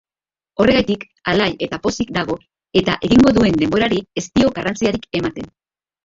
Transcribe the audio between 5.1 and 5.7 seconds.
ematen.